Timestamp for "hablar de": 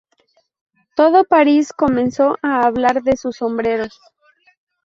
2.65-3.15